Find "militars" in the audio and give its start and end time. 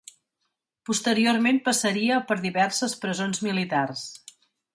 3.51-4.09